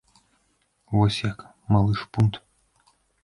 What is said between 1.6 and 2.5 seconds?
малы шпунт!